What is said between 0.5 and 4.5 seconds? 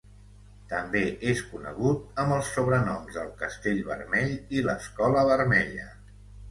També és conegut amb els sobrenoms del castell vermell